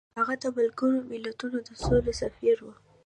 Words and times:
هغه 0.17 0.33
د 0.43 0.45
ملګرو 0.57 0.97
ملتونو 1.11 1.57
د 1.67 1.69
سولې 1.83 2.13
سفیر 2.21 2.57
و. 2.61 2.67